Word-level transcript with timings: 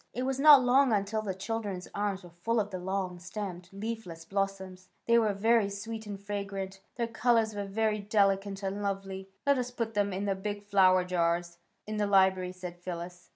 It 0.15 0.23
was 0.23 0.39
not 0.39 0.63
long 0.63 0.91
until 0.91 1.21
the 1.21 1.35
children's 1.35 1.87
arms 1.93 2.23
were 2.23 2.31
full 2.31 2.59
of 2.59 2.71
the 2.71 2.79
long 2.79 3.19
stemmed, 3.19 3.69
leafless 3.71 4.25
blos 4.25 4.57
soms. 4.57 4.87
They 5.05 5.19
were 5.19 5.31
very 5.35 5.69
sweet 5.69 6.07
and 6.07 6.19
fragrant. 6.19 6.81
Their 6.95 7.05
colours 7.05 7.53
were 7.53 7.65
very 7.65 7.99
delicate 7.99 8.63
and 8.63 8.81
lovely. 8.81 9.25
^^ 9.25 9.27
Let 9.45 9.59
us 9.59 9.69
put 9.69 9.93
them 9.93 10.11
in 10.11 10.25
the 10.25 10.33
big 10.33 10.63
flower 10.65 11.03
jars 11.03 11.59
in 11.85 11.97
the 11.97 12.07
library," 12.07 12.51
said 12.51 12.79
Phyllis. 12.79 13.29